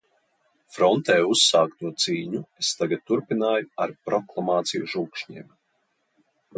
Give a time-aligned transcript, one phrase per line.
[0.77, 5.57] Frontē uzsākto cīņu es tagad turpināju ar proklamāciju žūkšņiem.